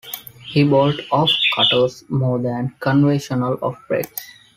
He 0.47 0.63
bowled 0.63 0.99
off-cutters 1.11 2.05
more 2.09 2.39
than 2.39 2.73
conventional 2.79 3.59
off 3.61 3.77
breaks. 3.87 4.23